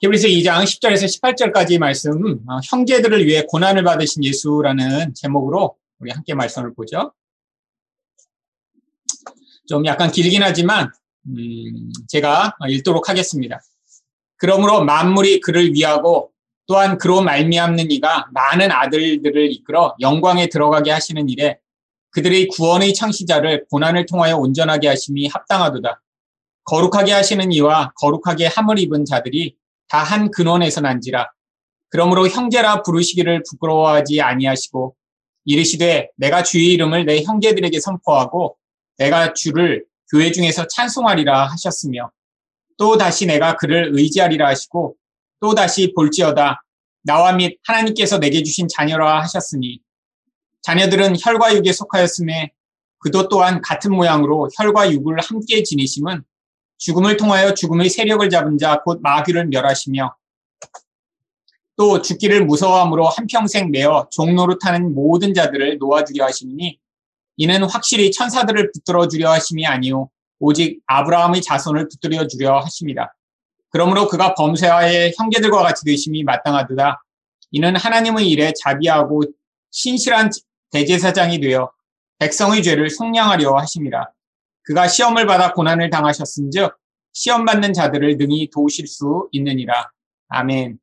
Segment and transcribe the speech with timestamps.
[0.00, 6.72] 히브리서 2장 10절에서 18절까지 말씀, 어, 형제들을 위해 고난을 받으신 예수라는 제목으로 우리 함께 말씀을
[6.72, 7.12] 보죠.
[9.66, 10.92] 좀 약간 길긴 하지만
[11.26, 13.60] 음, 제가 읽도록 하겠습니다.
[14.36, 16.30] 그러므로 만물이 그를 위하고
[16.68, 21.58] 또한 그로 말미암는 이가 많은 아들들을 이끌어 영광에 들어가게 하시는 일에
[22.10, 26.00] 그들의 구원의 창시자를 고난을 통하여 온전하게 하심이 합당하도다.
[26.64, 29.56] 거룩하게 하시는 이와 거룩하게 함을 입은 자들이
[29.88, 31.30] 다 한 근원에서 난지라.
[31.90, 34.94] 그러므로 형제라 부르시기를 부끄러워하지 아니하시고
[35.44, 38.58] 이르시되 내가 주의 이름을 내 형제들에게 선포하고
[38.98, 42.10] 내가 주를 교회 중에서 찬송하리라 하셨으며
[42.76, 44.96] 또 다시 내가 그를 의지하리라 하시고
[45.40, 46.62] 또 다시 볼지어다
[47.02, 49.80] 나와 및 하나님께서 내게 주신 자녀라 하셨으니
[50.62, 52.52] 자녀들은 혈과 육에 속하였음에
[52.98, 56.22] 그도 또한 같은 모양으로 혈과 육을 함께 지니심은
[56.78, 60.14] 죽음을 통하여 죽음의 세력을 잡은 자 곧 마귀를 멸하시며
[61.76, 66.78] 또 죽기를 무서워함으로 한평생 매어 종로로 타는 모든 자들을 놓아주려 하시니
[67.36, 73.14] 이는 확실히 천사들을 붙들어 주려 하심이 아니요 오직 아브라함의 자손을 붙들어 주려 하십니다.
[73.70, 77.02] 그러므로 그가 범죄와의 형제들과 같이 되심이 마땅하도다.
[77.52, 79.22] 이는 하나님의 일에 자비하고
[79.70, 80.30] 신실한
[80.70, 81.70] 대제사장이 되어
[82.18, 84.14] 백성의 죄를 속량하려 하십니다.
[84.68, 86.76] 그가 시험을 받아 고난을 당하셨은즉
[87.14, 89.90] 시험 받는 자들을 능히 도우실 수 있느니라.
[90.28, 90.78] 아멘.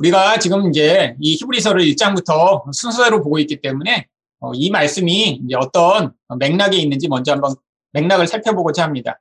[0.00, 4.08] 우리가 지금 이제 이 히브리서를 1장부터 순서대로 보고 있기 때문에
[4.40, 7.54] 어, 이 말씀이 이제 어떤 맥락에 있는지 먼저 한번
[7.92, 9.20] 맥락을 살펴보고자 합니다.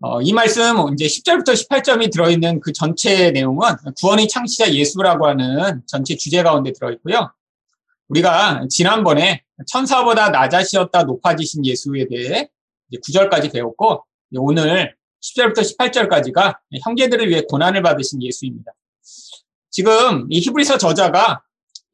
[0.00, 3.68] 어, 이 말씀 이제 10절부터 18점이 들어있는 그 전체 내용은
[4.00, 7.32] 구원의 창시자 예수라고 하는 전체 주제 가운데 들어있고요.
[8.08, 12.48] 우리가 지난번에 천사보다 낮아지었다 높아지신 예수에 대해
[12.92, 14.04] 9절까지 배웠고
[14.36, 18.72] 오늘 10절부터 18절까지가 형제들을 위해 고난을 받으신 예수입니다.
[19.70, 21.42] 지금 이 히브리서 저자가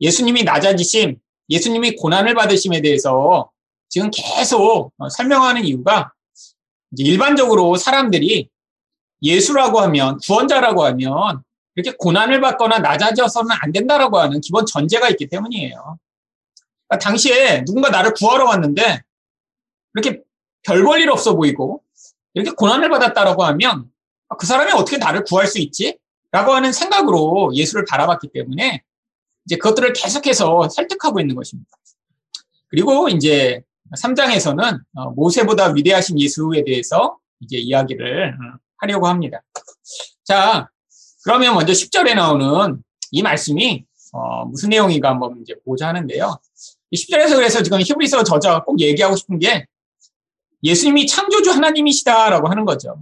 [0.00, 1.16] 예수님이 낮아지심,
[1.48, 3.50] 예수님이 고난을 받으심에 대해서
[3.88, 6.12] 지금 계속 설명하는 이유가
[6.96, 8.48] 일반적으로 사람들이
[9.22, 11.42] 예수라고 하면 구원자라고 하면
[11.76, 15.98] 이렇게 고난을 받거나 낮아져서는 안 된다라고 하는 기본 전제가 있기 때문이에요.
[16.88, 19.02] 그러니까 당시에 누군가 나를 구하러 왔는데
[19.94, 20.22] 이렇게
[20.62, 21.82] 별 볼 일 없어 보이고
[22.34, 23.90] 이렇게 고난을 받았다라고 하면
[24.38, 25.98] 그 사람이 어떻게 나를 구할 수 있지?
[26.32, 28.82] 라고 하는 생각으로 예수를 바라봤기 때문에
[29.46, 31.70] 이제 그것들을 계속해서 설득하고 있는 것입니다.
[32.68, 33.62] 그리고 이제
[34.00, 39.42] 3장에서는 어, 모세보다 위대하신 예수에 대해서 이제 이야기를 어, 하려고 합니다.
[40.22, 40.68] 자,
[41.30, 42.82] 그러면 먼저 10절에 나오는
[43.12, 46.40] 이 말씀이 어, 무슨 내용인가 한번 이제 보자 하는데요.
[46.92, 49.64] 10절에서 그래서 지금 히브리서 저자가 꼭 얘기하고 싶은 게
[50.64, 52.98] 예수님이 창조주 하나님이시다라고 하는 거죠.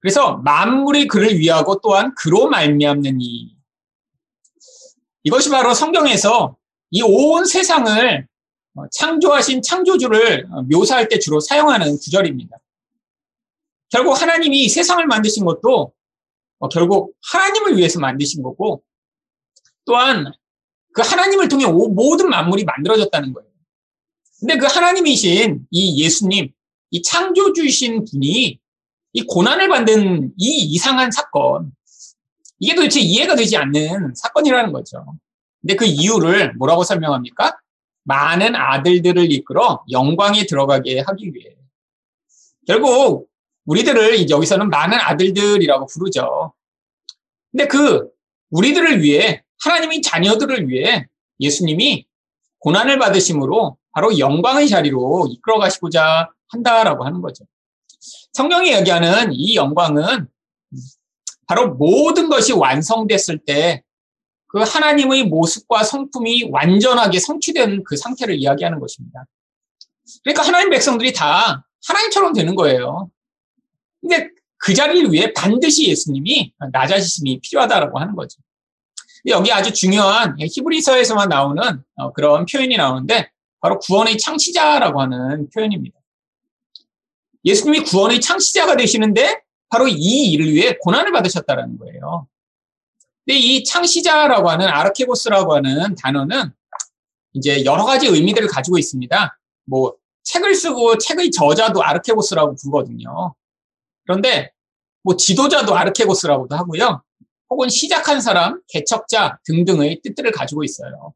[0.00, 3.54] 그래서 만물이 그를 위하고 또한 그로 말미암는 이
[5.22, 6.56] 이것이 바로 성경에서
[6.90, 8.26] 이 온 세상을
[8.90, 12.56] 창조하신 창조주를 묘사할 때 주로 사용하는 구절입니다.
[13.90, 15.92] 결국 하나님이 세상을 만드신 것도
[16.68, 18.82] 결국 하나님을 위해서 만드신 거고
[19.84, 20.32] 또한
[20.92, 23.50] 그 하나님을 통해 모든 만물이 만들어졌다는 거예요.
[24.40, 26.52] 근데 그 하나님이신 이 예수님,
[26.90, 28.58] 이 창조주이신 분이
[29.14, 31.72] 이 고난을 받는 이 이상한 사건,
[32.58, 35.04] 이게 도대체 이해가 되지 않는 사건이라는 거죠.
[35.60, 37.56] 근데 그 이유를 뭐라고 설명합니까?
[38.04, 41.56] 많은 아들들을 이끌어 영광에 들어가게 하기 위해.
[42.66, 43.28] 결국
[43.66, 46.52] 우리들을 여기서는 많은 아들들이라고 부르죠.
[47.50, 48.08] 근데 그
[48.50, 51.06] 우리들을 위해 하나님의 자녀들을 위해
[51.40, 52.06] 예수님이
[52.58, 57.44] 고난을 받으심으로 바로 영광의 자리로 이끌어 가시고자 한다라고 하는 거죠.
[58.32, 60.28] 성경이 얘기하는 이 영광은
[61.46, 63.82] 바로 모든 것이 완성됐을 때
[64.52, 69.24] 그 하나님의 모습과 성품이 완전하게 성취된 그 상태를 이야기하는 것입니다.
[70.22, 73.10] 그러니까 하나님 백성들이 다 하나님처럼 되는 거예요.
[74.02, 78.38] 근데 그 자리를 위해 반드시 예수님이 낮아지심이 필요하다라고 하는 거죠.
[79.26, 85.98] 여기 아주 중요한 히브리서에서만 나오는 어, 그런 표현이 나오는데 바로 구원의 창시자라고 하는 표현입니다.
[87.44, 92.26] 예수님이 구원의 창시자가 되시는데 바로 이 일을 위해 고난을 받으셨다라는 거예요.
[93.24, 96.52] 근데 이 창시자라고 하는 아르케고스라고 하는 단어는
[97.34, 99.38] 이제 여러 가지 의미들을 가지고 있습니다.
[99.64, 99.94] 뭐
[100.24, 103.34] 책을 쓰고 책의 저자도 아르케고스라고 부르거든요.
[104.04, 104.52] 그런데
[105.02, 107.02] 뭐 지도자도 아르케고스라고도 하고요.
[107.50, 111.12] 혹은 시작한 사람, 개척자 등등의 뜻들을 가지고 있어요.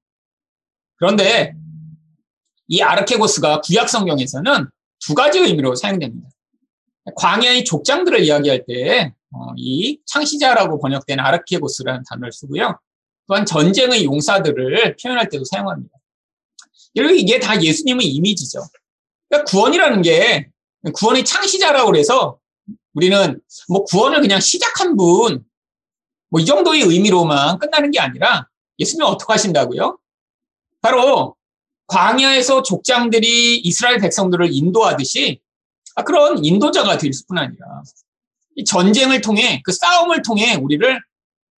[0.97, 1.55] 그런데
[2.69, 4.69] 이 아르케고스가 구약 성경에서는
[5.01, 6.29] 두 가지 의미로 사용됩니다.
[7.15, 12.79] 광야의 족장들을 이야기할 때 어, 이 창시자라고 번역된 아르케고스라는 단어를 쓰고요.
[13.27, 15.97] 또한 전쟁의 용사들을 표현할 때도 사용합니다.
[16.97, 18.61] 여러분 이게 다 예수님의 이미지죠.
[19.29, 20.49] 그러니까 구원이라는 게
[20.95, 22.39] 구원의 창시자라고 그래서
[22.95, 25.45] 우리는 뭐 구원을 그냥 시작한 분,
[26.31, 28.49] 뭐 이 정도의 의미로만 끝나는 게 아니라
[28.79, 29.99] 예수님은 어떻게 하신다고요?
[30.81, 31.37] 바로
[31.87, 35.41] 광야에서 족장들이 이스라엘 백성들을 인도하듯이
[35.95, 37.83] 아, 그런 인도자가 될 뿐 아니라
[38.57, 41.01] 이 전쟁을 통해 그 싸움을 통해 우리를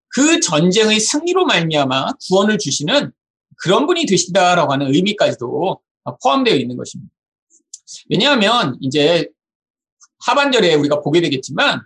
[0.09, 3.13] 그 전쟁의 승리로 말미암아 구원을 주시는
[3.57, 5.81] 그런 분이 되시다라고 하는 의미까지도
[6.23, 7.13] 포함되어 있는 것입니다.
[8.11, 9.29] 왜냐하면 이제
[10.21, 11.83] 하반절에 우리가 보게 되겠지만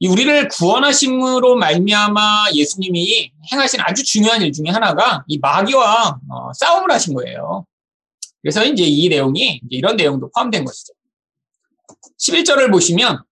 [0.00, 6.90] 이 우리를 구원하심으로 말미암아 예수님이 행하신 아주 중요한 일 중에 하나가 이 마귀와 어, 싸움을
[6.92, 7.66] 하신 거예요.
[8.40, 10.92] 그래서 이제 이 내용이 이제 이런 내용도 포함된 것이죠.
[12.20, 13.22] 11절을 보시면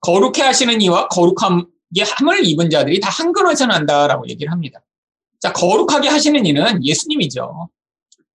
[0.00, 1.66] 거룩해 하시는 이와 거룩함
[2.00, 4.80] 함을 입은 자들이 다 한 그릇에 난다라고 얘기를 합니다.
[5.38, 7.68] 자, 거룩하게 하시는 이는 예수님이죠.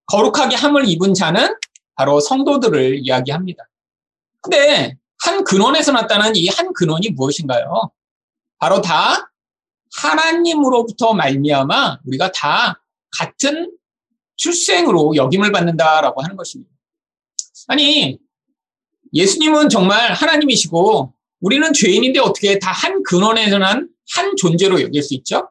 [0.06, 1.56] 거룩하게 함을 입은 자는
[1.95, 3.68] 바로 성도들을 이야기합니다.
[4.42, 7.92] 근데 한 근원에서 났다는 이 한 근원이 무엇인가요?
[8.60, 9.31] 바로 다
[9.95, 12.84] 하나님으로부터 말미암아 우리가 다
[13.18, 13.72] 같은
[14.36, 16.72] 출생으로 역임을 받는다라고 하는 것입니다.
[17.68, 18.19] 아니
[19.13, 25.50] 예수님은 정말 하나님이시고 우리는 죄인인데 어떻게 다 한 근원에서 난 한 존재로 여길 수 있죠?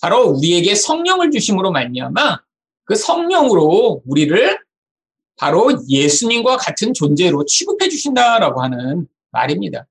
[0.00, 2.40] 바로 우리에게 성령을 주심으로 말미암아
[2.84, 4.58] 그 성령으로 우리를
[5.40, 9.86] 바로 예수님과 같은 존재로 취급해 주신다라고 하는 말입니다.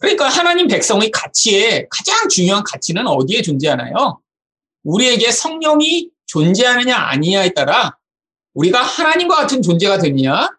[0.00, 4.20] 그러니까 하나님 백성의 가치에 가장 중요한 가치는 어디에 존재하나요?
[4.84, 7.96] 우리에게 성령이 존재하느냐 아니냐에 따라
[8.52, 10.50] 우리가 하나님과 같은 존재가 되느냐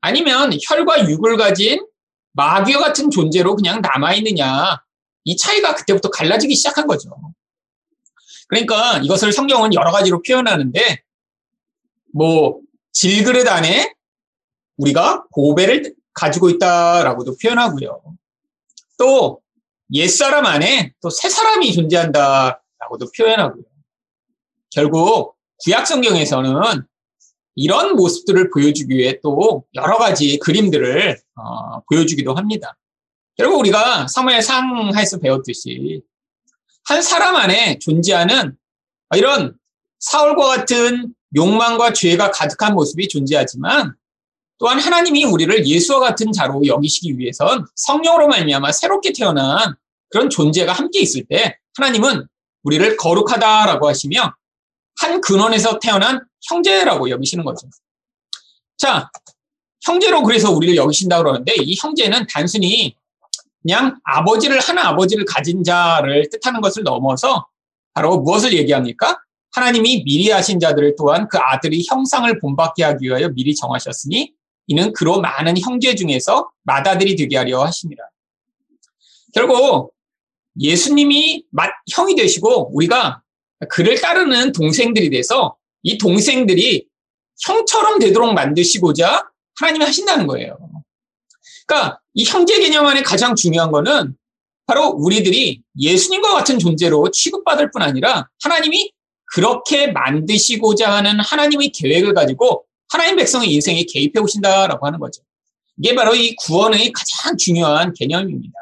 [0.00, 1.86] 아니면 혈과 육을 가진
[2.32, 4.82] 마귀와 같은 존재로 그냥 남아있느냐
[5.24, 7.10] 이 차이가 그때부터 갈라지기 시작한 거죠.
[8.48, 11.02] 그러니까 이것을 성경은 여러 가지로 표현하는데
[12.14, 12.62] 뭐
[12.92, 13.94] 질그릇 안에
[14.76, 18.02] 우리가 보배를 가지고 있다라고도 표현하고요.
[18.98, 19.40] 또
[19.94, 23.64] 옛사람 안에 또 새 사람이 존재한다라고도 표현하고요.
[24.70, 26.82] 결국 구약 성경에서는
[27.54, 32.76] 이런 모습들을 보여주기 위해 또 여러 가지 그림들을 어, 보여주기도 합니다.
[33.36, 36.02] 결국 우리가 사무엘 상하에서 배웠듯이
[36.84, 38.56] 한 사람 안에 존재하는
[39.14, 39.56] 이런
[39.98, 43.94] 사울과 같은 욕망과 죄가 가득한 모습이 존재하지만
[44.58, 49.74] 또한 하나님이 우리를 예수와 같은 자로 여기시기 위해선 성령으로 말미암아 새롭게 태어난
[50.10, 52.26] 그런 존재가 함께 있을 때 하나님은
[52.62, 54.34] 우리를 거룩하다라고 하시며
[55.00, 57.68] 한 근원에서 태어난 형제라고 여기시는 거죠.
[58.76, 59.10] 자,
[59.82, 62.96] 형제로 그래서 우리를 여기신다 그러는데 이 형제는 단순히
[63.62, 67.48] 그냥 아버지를 하나 아버지를 가진 자를 뜻하는 것을 넘어서
[67.94, 69.21] 바로 무엇을 얘기합니까?
[69.52, 74.32] 하나님이 미리 하신 자들을 또한 그 아들이 형상을 본받게 하기 위하여 미리 정하셨으니
[74.68, 78.02] 이는 그로 많은 형제 중에서 맏아들이 되게 하려 하십니다.
[79.34, 79.92] 결국
[80.60, 81.44] 예수님이
[81.90, 83.22] 형이 되시고 우리가
[83.68, 86.86] 그를 따르는 동생들이 돼서 이 동생들이
[87.44, 89.28] 형처럼 되도록 만드시고자
[89.58, 90.58] 하나님이 하신다는 거예요.
[91.66, 94.14] 그러니까 이 형제 개념 안에 가장 중요한 거는
[94.66, 98.92] 바로 우리들이 예수님과 같은 존재로 취급받을 뿐 아니라 하나님이
[99.32, 105.22] 그렇게 만드시고자 하는 하나님의 계획을 가지고 하나님 백성의 인생에 개입해 오신다라고 하는 거죠.
[105.78, 108.52] 이게 바로 이 구원의 가장 중요한 개념입니다.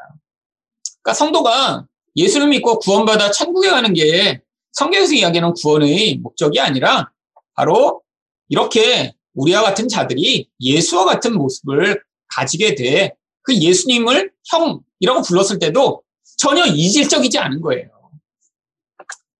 [1.01, 1.85] 그러니까 성도가
[2.15, 7.11] 예수를 믿고 구원받아 천국에 가는 게 성경에서 이야기하는 구원의 목적이 아니라
[7.53, 8.01] 바로
[8.47, 16.03] 이렇게 우리와 같은 자들이 예수와 같은 모습을 가지게 돼 그 예수님을 형이라고 불렀을 때도
[16.37, 17.89] 전혀 이질적이지 않은 거예요.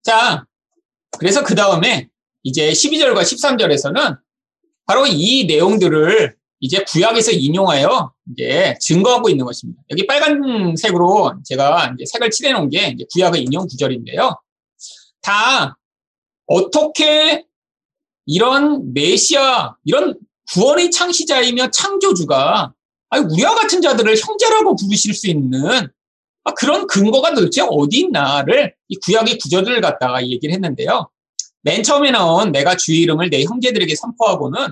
[0.03, 0.45] 자,
[1.17, 2.09] 그래서 그 다음에
[2.43, 4.19] 이제 12절과 13절에서는
[4.85, 9.81] 바로 이 내용들을 이제 구약에서 인용하여 이제 증거하고 있는 것입니다.
[9.89, 14.39] 여기 빨간색으로 제가 이제 색을 칠해 놓은 게 이제 구약의 인용 구절인데요.
[15.21, 15.77] 다
[16.45, 17.45] 어떻게
[18.25, 20.17] 이런 메시아, 이런
[20.53, 22.73] 구원의 창시자이며 창조주가
[23.09, 25.87] 아니, 우리와 같은 자들을 형제라고 부르실 수 있는
[26.43, 31.09] 아, 그런 근거가 도대체 어디 있나를 이 구약의 구절을 갖다가 얘기를 했는데요.
[31.61, 34.67] 맨 처음에 나온 내가 주의 이름을 내 형제들에게 선포하고는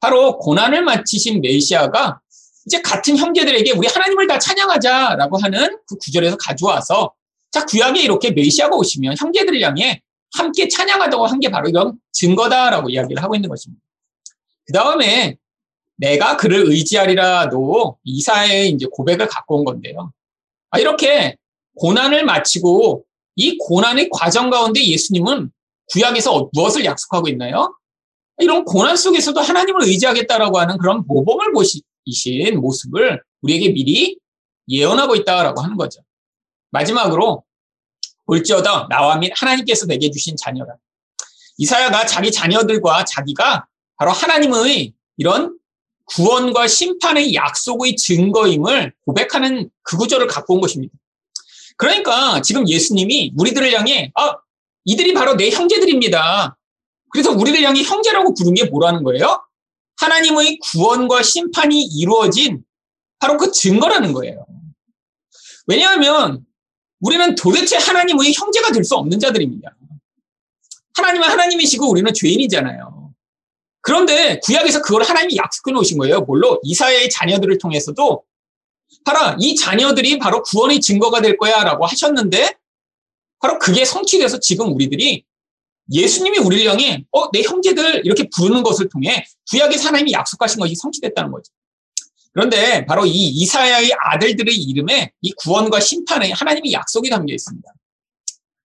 [0.00, 2.20] 바로 고난을 마치신 메시아가
[2.66, 7.12] 이제 같은 형제들에게 우리 하나님을 다 찬양하자라고 하는 그 구절에서 가져와서
[7.50, 10.02] 자 구약에 이렇게 메시아가 오시면 형제들을 향해
[10.34, 13.82] 함께 찬양하다고 한 게 바로 이런 증거다라고 이야기를 하고 있는 것입니다.
[14.66, 15.36] 그 다음에
[15.96, 20.12] 내가 그를 의지하리라도 이사의 이제 고백을 갖고 온 건데요.
[20.70, 21.36] 아, 이렇게
[21.76, 23.04] 고난을 마치고
[23.36, 25.50] 이 고난의 과정 가운데 예수님은
[25.92, 27.74] 구약에서 무엇을 약속하고 있나요?
[28.38, 31.82] 이런 고난 속에서도 하나님을 의지하겠다라고 하는 그런 모범을 보이신
[32.60, 34.18] 모습을 우리에게 미리
[34.68, 36.00] 예언하고 있다라고 하는 거죠.
[36.70, 37.44] 마지막으로
[38.26, 40.74] 올지어다 나와 및 하나님께서 내게 주신 자녀라.
[41.56, 45.58] 이사야가 자기 자녀들과 자기가 바로 하나님의 이런
[46.14, 50.92] 구원과 심판의 약속의 증거임을 고백하는 그 구절을 갖고 온 것입니다.
[51.76, 54.36] 그러니까 지금 예수님이 우리들을 향해 아
[54.84, 56.56] 이들이 바로 내 형제들입니다.
[57.10, 59.44] 그래서 우리를 향해 형제라고 부른 게 뭐라는 거예요?
[59.98, 62.64] 하나님의 구원과 심판이 이루어진
[63.18, 64.46] 바로 그 증거라는 거예요.
[65.66, 66.44] 왜냐하면
[67.00, 69.76] 우리는 도대체 하나님의 형제가 될 수 없는 자들입니다.
[70.94, 73.07] 하나님은 하나님이시고 우리는 죄인이잖아요.
[73.80, 76.20] 그런데 구약에서 그걸 하나님이 약속해 놓으신 거예요.
[76.22, 78.24] 물론 이사야의 자녀들을 통해서도
[79.04, 82.54] 봐라 이 자녀들이 바로 구원의 증거가 될 거야 라고 하셨는데
[83.40, 85.24] 바로 그게 성취돼서 지금 우리들이
[85.92, 91.30] 예수님이 우리를 향해 어, 내 형제들 이렇게 부르는 것을 통해 구약의 하나님이 약속하신 것이 성취됐다는
[91.30, 91.52] 거죠.
[92.32, 97.72] 그런데 바로 이 이사야의 아들들의 이름에 이 구원과 심판에 하나님의 약속이 담겨 있습니다.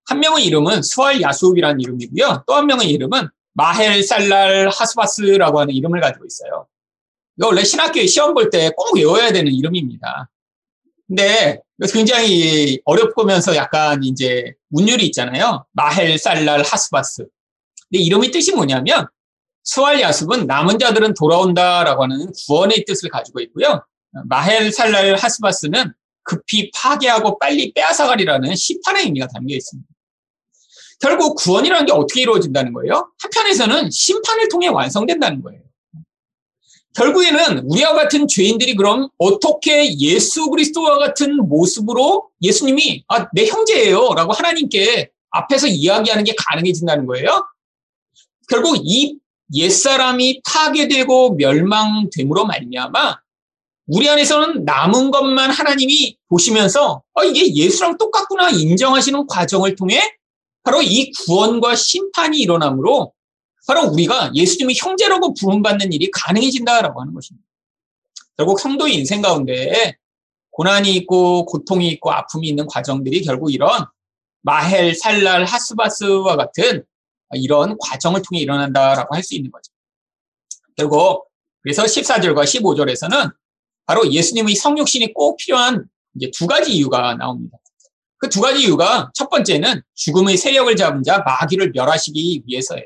[0.05, 2.43] 한 명의 이름은 스왈 야수업이라는 이름이고요.
[2.45, 6.67] 또 한 명의 이름은 마헬 살랄 하스바스라고 하는 이름을 가지고 있어요.
[7.37, 10.29] 이거 원래 신학교에 시험 볼 때 꼭 외워야 되는 이름입니다.
[11.07, 11.59] 근데
[11.91, 15.65] 굉장히 어렵고면서 약간 이제 운율이 있잖아요.
[15.73, 17.25] 마헬 살랄 하스바스.
[17.89, 19.07] 근데 이름의 뜻이 뭐냐면
[19.63, 23.85] 스왈 야습은 남은 자들은 돌아온다라고 하는 구원의 뜻을 가지고 있고요.
[24.25, 25.93] 마헬 살랄 하스바스는
[26.23, 29.87] 급히 파괴하고 빨리 빼앗아가리라는 시판의 의미가 담겨 있습니다.
[31.03, 33.11] 결국 구원이라는 게 어떻게 이루어진다는 거예요?
[33.21, 35.59] 한편에서는 심판을 통해 완성된다는 거예요.
[36.95, 44.31] 결국에는 우리와 같은 죄인들이 그럼 어떻게 예수 그리스도와 같은 모습으로 예수님이 아, 내 형제예요 라고
[44.31, 47.49] 하나님께 앞에서 이야기하는 게 가능해진다는 거예요.
[48.47, 49.17] 결국 이
[49.53, 53.19] 옛사람이 파괴되고 멸망됨으로 말미암아
[53.87, 59.99] 우리 안에서는 남은 것만 하나님이 보시면서 어, 이게 예수랑 똑같구나 인정하시는 과정을 통해
[60.63, 63.13] 바로 이 구원과 심판이 일어나므로
[63.67, 67.47] 바로 우리가 예수님의 형제라고 부름받는 일이 가능해진다라고 하는 것입니다.
[68.37, 69.97] 결국 성도의 인생 가운데
[70.51, 73.85] 고난이 있고 고통이 있고 아픔이 있는 과정들이 결국 이런
[74.41, 76.83] 마헬, 살랄, 하스바스와 같은
[77.35, 79.71] 이런 과정을 통해 일어난다라고 할 수 있는 거죠.
[80.75, 81.27] 결국
[81.61, 83.33] 그래서 14절과 15절에서는
[83.85, 87.57] 바로 예수님의 성육신이 꼭 필요한 이제 두 가지 이유가 나옵니다.
[88.23, 92.85] 그 두 가지 이유가 첫 번째는 죽음의 세력을 잡은 자 마귀를 멸하시기 위해서예요.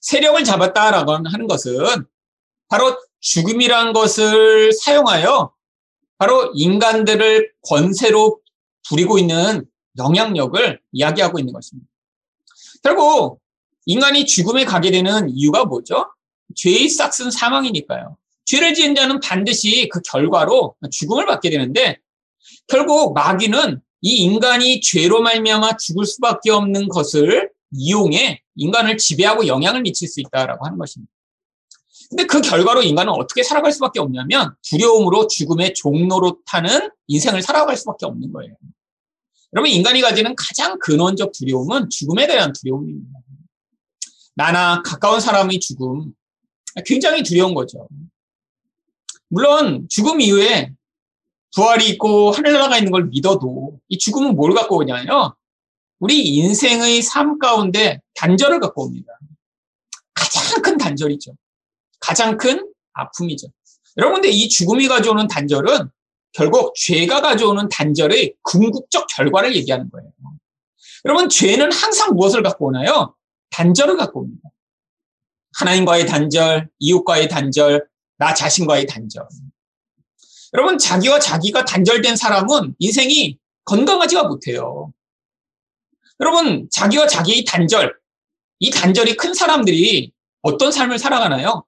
[0.00, 2.06] 세력을 잡았다라고 하는 것은
[2.68, 5.52] 바로 죽음이란 것을 사용하여
[6.16, 8.40] 바로 인간들을 권세로
[8.88, 11.90] 부리고 있는 영향력을 이야기하고 있는 것입니다.
[12.84, 13.40] 결국
[13.84, 16.06] 인간이 죽음에 가게 되는 이유가 뭐죠?
[16.54, 18.16] 죄의 싹슨 사망이니까요.
[18.44, 21.98] 죄를 지은 자는 반드시 그 결과로 죽음을 받게 되는데
[22.68, 30.08] 결국 마귀는 이 인간이 죄로 말미암아 죽을 수밖에 없는 것을 이용해 인간을 지배하고 영향을 미칠
[30.08, 31.12] 수 있다라고 하는 것입니다.
[32.08, 38.06] 근데 그 결과로 인간은 어떻게 살아갈 수밖에 없냐면 두려움으로 죽음의 종로로 타는 인생을 살아갈 수밖에
[38.06, 38.54] 없는 거예요.
[39.52, 43.18] 여러분 인간이 가지는 가장 근원적 두려움은 죽음에 대한 두려움입니다.
[44.34, 46.12] 나나 가까운 사람의 죽음
[46.86, 47.88] 굉장히 두려운 거죠.
[49.28, 50.72] 물론 죽음 이후에
[51.54, 55.34] 부활이 있고 하늘나라가 있는 걸 믿어도 이 죽음은 뭘 갖고 오냐요?
[55.98, 59.12] 우리 인생의 삶 가운데 단절을 갖고 옵니다.
[60.14, 61.32] 가장 큰 단절이죠.
[62.00, 63.48] 가장 큰 아픔이죠.
[63.96, 65.90] 여러분들 이 죽음이 가져오는 단절은
[66.32, 70.10] 결국 죄가 가져오는 단절의 궁극적 결과를 얘기하는 거예요.
[71.04, 73.14] 여러분 죄는 항상 무엇을 갖고 오나요?
[73.50, 74.50] 단절을 갖고 옵니다.
[75.58, 77.88] 하나님과의 단절, 이웃과의 단절,
[78.18, 79.26] 나 자신과의 단절.
[80.54, 84.92] 여러분 자기와 자기가 단절된 사람은 인생이 건강하지가 못해요.
[86.20, 87.96] 여러분, 자기와 자기의 단절,
[88.58, 90.12] 이 단절이 큰 사람들이
[90.42, 91.64] 어떤 삶을 살아가나요?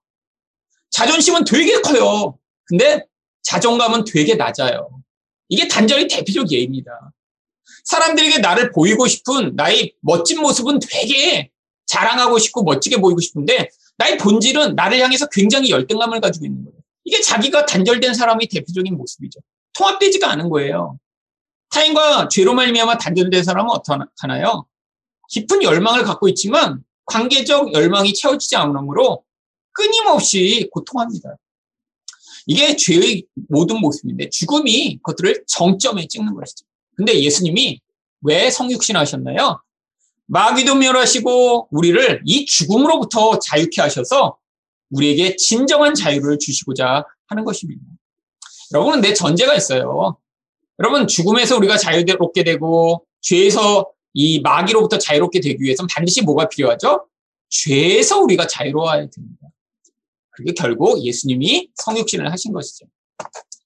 [0.91, 2.39] 자존심은 되게 커요.
[2.65, 3.07] 근데
[3.43, 4.91] 자존감은 되게 낮아요.
[5.49, 7.13] 이게 단절의 대표적 예입니다.
[7.85, 11.51] 사람들에게 나를 보이고 싶은 나의 멋진 모습은 되게
[11.87, 13.69] 자랑하고 싶고 멋지게 보이고 싶은데
[13.99, 16.80] 나의 본질은 나를 향해서 굉장히 열등감을 가지고 있는 거예요.
[17.11, 19.40] 이게 자기가 단절된 사람의 대표적인 모습이죠.
[19.76, 20.97] 통합되지가 않은 거예요.
[21.71, 24.64] 타인과 죄로 말미암아 단절된 사람은 어떡하나요?
[25.29, 29.25] 깊은 열망을 갖고 있지만 관계적 열망이 채워지지 않으므로
[29.73, 31.37] 끊임없이 고통합니다.
[32.47, 36.64] 이게 죄의 모든 모습인데 죽음이 그것들을 정점에 찍는 것이죠.
[36.95, 37.81] 근데 예수님이
[38.21, 39.61] 왜 성육신 하셨나요?
[40.26, 44.38] 마귀도 멸하시고 우리를 이 죽음으로부터 자유케 하셔서
[44.91, 47.83] 우리에게 진정한 자유를 주시고자 하는 것입니다.
[48.73, 50.17] 여러분은 내 전제가 있어요.
[50.79, 57.07] 여러분 죽음에서 우리가 자유롭게 되고 죄에서 이 마귀로부터 자유롭게 되기 위해서는 반드시 뭐가 필요하죠?
[57.49, 59.49] 죄에서 우리가 자유로워야 됩니다.
[60.31, 62.87] 그게 결국 예수님이 성육신을 하신 것이죠.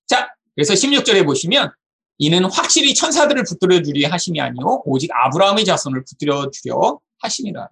[0.07, 1.71] 자, 그래서 16절에 보시면
[2.19, 7.69] 이는 확실히 천사들을 붙들어 주리 하심이 아니요 오직 아브라함의 자손을 붙들어 주려 하심이라.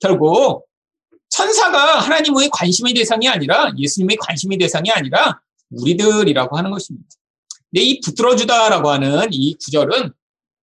[0.00, 0.66] 결국
[1.32, 7.08] 천사가 하나님의 관심의 대상이 아니라 예수님의 관심의 대상이 아니라 우리들이라고 하는 것입니다.
[7.70, 10.12] 근데 이 붙들어 주다라고 하는 이 구절은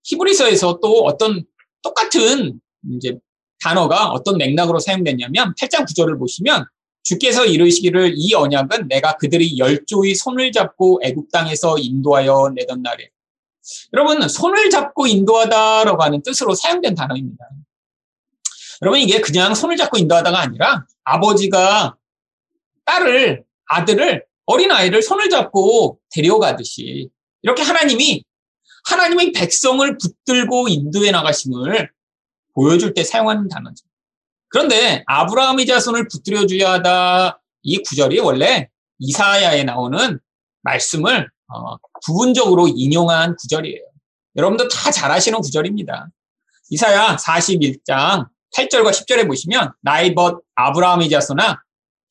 [0.03, 1.43] 히브리서에서 또 어떤
[1.81, 2.61] 똑같은
[2.95, 3.17] 이제
[3.61, 6.65] 단어가 어떤 맥락으로 사용됐냐면 8장 9절을 보시면
[7.01, 13.09] 주께서 이르시기를 이 언약은 내가 그들이 열조의 손을 잡고 애굽 땅에서 인도하여 내던 날에
[13.93, 17.45] 여러분 손을 잡고 인도하다라고 하는 뜻으로 사용된 단어입니다.
[18.81, 21.95] 여러분 이게 그냥 손을 잡고 인도하다가 아니라 아버지가
[22.85, 27.09] 딸을 아들을 어린 아이를 손을 잡고 데려가듯이
[27.41, 28.23] 이렇게 하나님이
[28.85, 31.91] 하나님의 백성을 붙들고 인도해 나가심을
[32.55, 33.85] 보여줄 때 사용하는 단어죠.
[34.47, 40.19] 그런데 아브라함의 자손을 붙들어 줘야 하다 이 구절이 원래 이사야에 나오는
[40.63, 43.83] 말씀을 어, 부분적으로 인용한 구절이에요.
[44.35, 46.07] 여러분도 다 잘 아시는 구절입니다.
[46.69, 51.61] 이사야 41장 8절과 10절에 보시면 나의 벗 아브라함의 자손아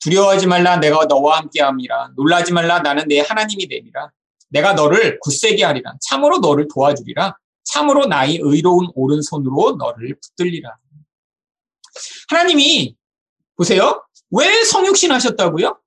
[0.01, 0.77] 두려워하지 말라.
[0.77, 2.13] 내가 너와 함께함이라.
[2.17, 2.81] 놀라지 말라.
[2.81, 4.11] 나는 내 하나님이 되리라.
[4.49, 5.95] 내가 너를 굳세게 하리라.
[6.01, 7.37] 참으로 너를 도와주리라.
[7.65, 10.77] 참으로 나의 의로운 오른손으로 너를 붙들리라.
[12.31, 12.97] 하나님이
[13.57, 14.05] 보세요.
[14.31, 15.79] 왜 성육신 하셨다고요?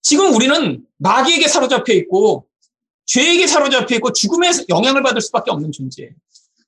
[0.00, 2.46] 지금 우리는 마귀에게 사로잡혀 있고
[3.06, 6.12] 죄에게 사로잡혀 있고 죽음에 영향을 받을 수밖에 없는 존재예요.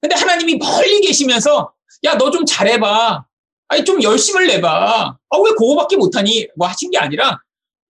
[0.00, 1.72] 근데 하나님이 멀리 계시면서
[2.04, 3.24] 야 너 좀 잘해봐.
[3.68, 5.16] 아니 좀 열심을 내봐.
[5.28, 6.46] 아, 왜 그거밖에 못하니?
[6.56, 7.38] 뭐 하신 게 아니라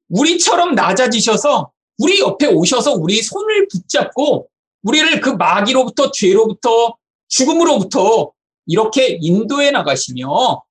[0.08, 4.48] 우리처럼 낮아지셔서 우리 옆에 오셔서 우리 손을 붙잡고
[4.82, 6.96] 우리를 그 마귀로부터 죄로부터
[7.28, 8.32] 죽음으로부터
[8.66, 10.62] 이렇게 인도해 나가시며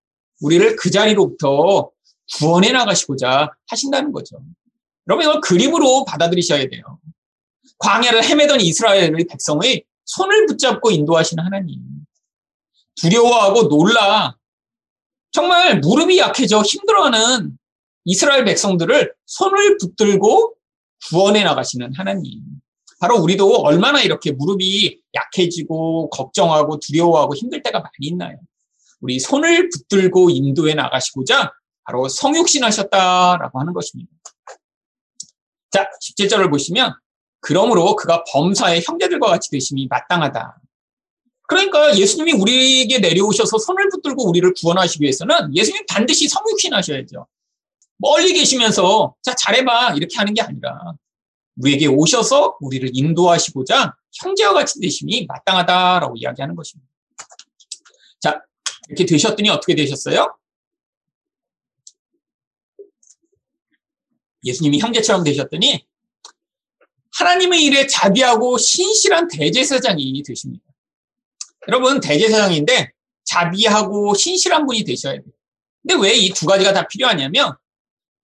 [0.41, 1.89] 우리를 그 자리로부터
[2.37, 4.37] 구원해 나가시고자 하신다는 거죠.
[5.07, 6.83] 여러분 이걸 그림으로 받아들이셔야 돼요.
[7.79, 11.79] 광야를 헤매던 이스라엘의 백성의 손을 붙잡고 인도하시는 하나님.
[12.95, 14.35] 두려워하고 놀라
[15.31, 17.57] 정말 무릎이 약해져 힘들어하는
[18.05, 20.55] 이스라엘 백성들을 손을 붙들고
[21.09, 22.41] 구원해 나가시는 하나님.
[22.99, 28.37] 바로 우리도 얼마나 이렇게 무릎이 약해지고 걱정하고 두려워하고 힘들 때가 많이 있나요?
[29.01, 31.51] 우리 손을 붙들고 인도해 나가시고자
[31.83, 34.11] 바로 성육신 하셨다라고 하는 것입니다.
[35.69, 36.93] 자, 17절을 보시면
[37.41, 40.61] 그러므로 그가 범사의 형제들과 같이 되심이 마땅하다.
[41.47, 47.27] 그러니까 예수님이 우리에게 내려오셔서 손을 붙들고 우리를 구원하시기 위해서는 예수님 반드시 성육신 하셔야죠.
[47.97, 50.93] 멀리 계시면서 자 잘해봐 이렇게 하는 게 아니라
[51.57, 56.89] 우리에게 오셔서 우리를 인도하시고자 형제와 같이 되심이 마땅하다라고 이야기하는 것입니다.
[58.19, 58.41] 자
[58.89, 60.35] 이렇게 되셨더니 어떻게 되셨어요?
[64.43, 65.85] 예수님이 형제처럼 되셨더니
[67.17, 70.63] 하나님의 일에 자비하고 신실한 대제사장이 되십니다.
[71.67, 72.91] 여러분 대제사장인데
[73.25, 75.23] 자비하고 신실한 분이 되셔야 돼요.
[75.87, 77.55] 근데 왜 이 두 가지가 다 필요하냐면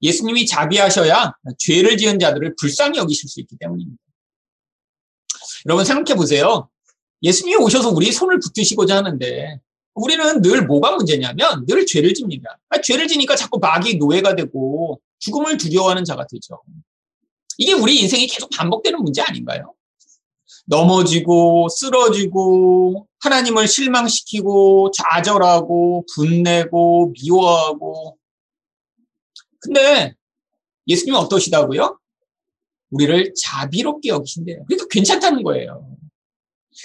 [0.02, 4.02] 예수님이 자비하셔야 죄를 지은 자들을 불쌍히 여기실 수 있기 때문입니다.
[5.68, 6.70] 여러분 생각해 보세요.
[7.22, 9.60] 예수님이 오셔서 우리 손을 붙드시고자 하는데
[9.94, 12.60] 우리는 늘 뭐가 문제냐면 늘 죄를 집니다.
[12.70, 16.62] 아, 죄를 지니까 자꾸 마귀 노예가 되고 죽음을 두려워하는 자가 되죠.
[17.58, 19.74] 이게 우리 인생이 계속 반복되는 문제 아닌가요?
[20.72, 28.18] 넘어지고 쓰러지고 하나님을 실망시키고 좌절하고 분내고 미워하고
[29.60, 30.16] 근데
[30.88, 32.00] 예수님은 어떠시다고요?
[32.90, 34.66] 우리를 자비롭게 여기신대요.
[34.66, 35.86] 그러니까 괜찮다는 거예요.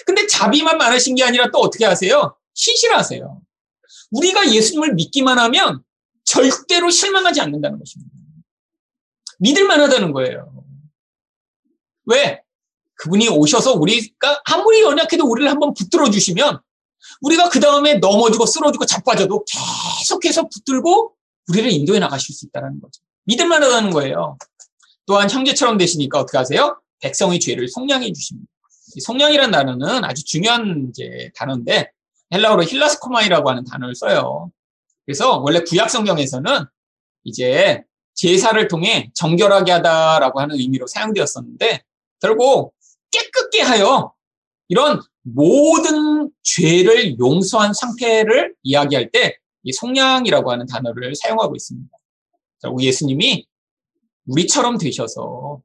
[0.05, 2.37] 근데 자비만 많으신 게 아니라 또 어떻게 하세요?
[2.55, 3.41] 신실하세요.
[4.11, 5.81] 우리가 예수님을 믿기만 하면
[6.25, 8.13] 절대로 실망하지 않는다는 것입니다.
[9.39, 10.65] 믿을 만 하다는 거예요.
[12.05, 12.41] 왜?
[12.97, 16.59] 그분이 오셔서 우리가 아무리 연약해도 우리를 한번 붙들어 주시면
[17.21, 19.45] 우리가 그 다음에 넘어지고 쓰러지고 자빠져도
[19.99, 21.13] 계속해서 붙들고
[21.49, 23.01] 우리를 인도해 나가실 수 있다는 거죠.
[23.25, 24.37] 믿을만 하다는 거예요.
[25.05, 26.79] 또한 형제처럼 되시니까 어떻게 하세요?
[26.99, 28.51] 백성의 죄를 속량해 주십니다.
[28.99, 31.91] 속량이라는 단어는 아주 중요한 이제 단어인데
[32.33, 34.51] 헬라어로 힐라스코마이라고 하는 단어를 써요.
[35.05, 36.65] 그래서 원래 구약 성경에서는
[37.23, 37.83] 이제
[38.15, 41.83] 제사를 통해 정결하게 하다라고 하는 의미로 사용되었었는데
[42.19, 42.73] 결국
[43.17, 44.13] 깨끗게 하여
[44.67, 51.89] 이런 모든 죄를 용서한 상태를 이야기할 때 이 속량이라고 하는 단어를 사용하고 있습니다.
[52.61, 53.45] 자, 우리 예수님이
[54.25, 55.61] 우리처럼 되셔서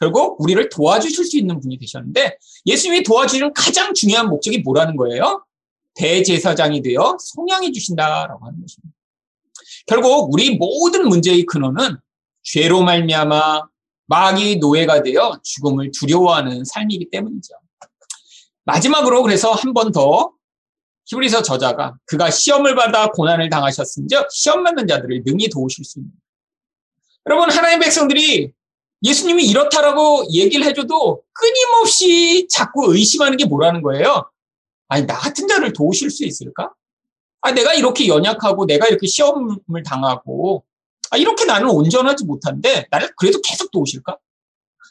[0.00, 5.44] 결국 우리를 도와주실 수 있는 분이 되셨는데 예수님이 도와주는 가장 중요한 목적이 뭐라는 거예요?
[5.94, 8.96] 대제사장이 되어 속량해 주신다라고 하는 것입니다.
[9.86, 11.98] 결국 우리 모든 문제의 근원은
[12.42, 13.68] 죄로 말미암아
[14.12, 17.54] 마귀 노예가 되어 죽음을 두려워하는 삶이기 때문이죠.
[18.64, 20.32] 마지막으로 그래서 한 번 더
[21.06, 26.12] 히브리서 저자가 그가 시험을 받아 고난을 당하셨은즉 시험 받는 자들을 능히 도우실 수 있는.
[27.26, 28.52] 여러분 하나님 백성들이
[29.02, 34.30] 예수님이 이렇다라고 얘기를 해줘도 끊임없이 자꾸 의심하는 게 뭐라는 거예요?
[34.88, 36.72] 아니 나 같은 자를 도우실 수 있을까?
[37.40, 40.64] 아 내가 이렇게 연약하고 내가 이렇게 시험을 당하고
[41.12, 44.16] 아 이렇게 나는 온전하지 못한데 나를 그래도 계속 도우실까?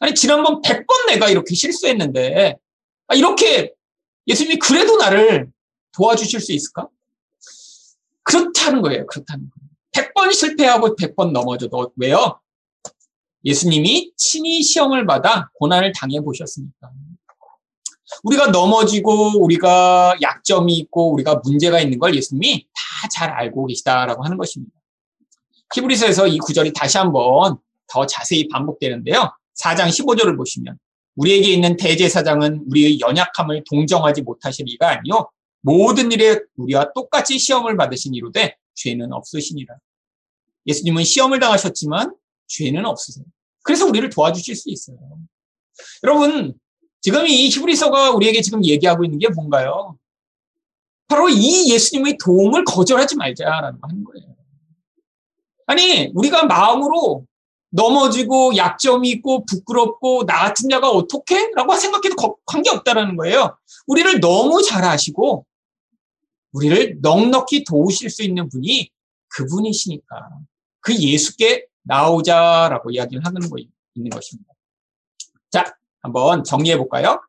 [0.02, 2.58] 아니 지난번 100번 내가 이렇게 실수했는데
[3.08, 3.74] 아, 이렇게
[4.28, 5.50] 예수님이 그래도 나를
[5.94, 6.88] 도와주실 수 있을까?
[8.24, 9.08] 그렇다는 거예요.
[9.08, 10.12] 그렇다는 거예요.
[10.14, 12.40] 100번 실패하고 100번 넘어져도 왜요?
[13.44, 16.92] 예수님이 친히 시험을 받아 고난을 당해 보셨으니까.
[18.24, 24.38] 우리가 넘어지고 우리가 약점이 있고 우리가 문제가 있는 걸 예수님이 다 잘 알고 계시다라고 하는
[24.38, 24.81] 것입니다.
[25.76, 27.58] 히브리서에서 이 구절이 다시 한번
[27.88, 29.32] 더 자세히 반복되는데요.
[29.62, 30.78] 4장 15절을 보시면
[31.16, 35.30] 우리에게 있는 대제사장은 우리의 연약함을 동정하지 못하실 이가 아니요
[35.62, 39.76] 모든 일에 우리와 똑같이 시험을 받으신 이로되 죄는 없으시니라.
[40.68, 42.16] 예수님은 시험을 당하셨지만
[42.48, 43.26] 죄는 없으세요.
[43.64, 44.98] 그래서 우리를 도와주실 수 있어요.
[46.04, 46.54] 여러분,
[47.02, 49.98] 지금 이 히브리서가 우리에게 지금 얘기하고 있는 게 뭔가요?
[51.08, 54.31] 바로 이 예수님의 도움을 거절하지 말자라는 거 하는 거예요.
[55.68, 57.26] 아니, 우리가 마음으로
[57.70, 61.52] 넘어지고 약점이 있고 부끄럽고 나 같은 자가 어떻게?
[61.56, 63.58] 라고 생각해도 관계없다라는 거예요.
[63.88, 65.46] 우리를 너무 잘 아시고
[66.52, 68.90] 우리를 넉넉히 도우실 수 있는 분이
[69.30, 70.30] 그분이시니까
[70.82, 73.56] 그 예수께 나오자라고 이야기를 하는 거
[73.96, 74.54] 있는 것입니다.
[75.50, 77.22] 자, 한번 정리해 볼까요?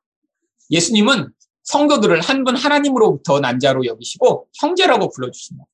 [0.70, 5.64] 예수님은 성도들을 한 분 하나님으로부터 난자로 여기시고 형제라고 불러주십니다.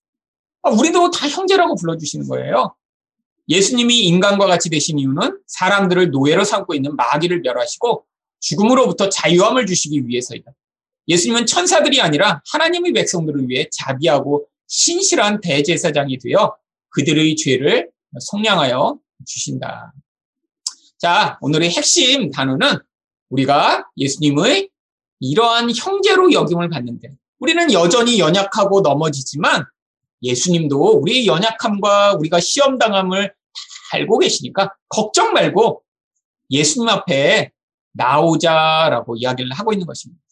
[0.63, 2.75] 아, 우리도 다 형제라고 불러주시는 거예요.
[3.49, 8.05] 예수님이 인간과 같이 되신 이유는 사람들을 노예로 삼고 있는 마귀를 멸하시고
[8.41, 10.53] 죽음으로부터 자유함을 주시기 위해서이다.
[11.09, 16.55] 예수님은 천사들이 아니라 하나님의 백성들을 위해 자비하고 신실한 대제사장이 되어
[16.91, 17.91] 그들의 죄를
[18.21, 19.95] 속량하여 주신다.
[20.99, 22.79] 자, 오늘의 핵심 단어는
[23.31, 24.69] 우리가 예수님의
[25.21, 29.65] 이러한 형제로 여김을 받는데 우리는 여전히 연약하고 넘어지지만
[30.23, 33.33] 예수님도 우리의 연약함과 우리가 시험당함을
[33.93, 35.83] 알고 계시니까 걱정 말고
[36.51, 37.53] 예수님 앞에
[37.93, 40.23] 나오자라고 이야기를 하고 있는 것입니다.